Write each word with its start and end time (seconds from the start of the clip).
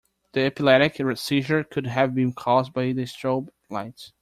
The 0.33 0.41
epileptic 0.45 1.15
seizure 1.19 1.63
could 1.63 1.85
have 1.85 2.15
been 2.15 2.33
cause 2.33 2.71
by 2.71 2.91
the 2.91 3.03
strobe 3.03 3.49
lights. 3.69 4.13